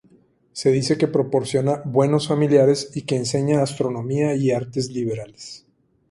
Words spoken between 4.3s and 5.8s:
y artes liberales.